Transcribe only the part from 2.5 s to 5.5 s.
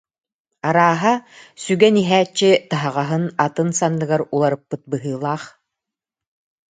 таһаҕаһын атын санныгар уларыппыт быһыылаах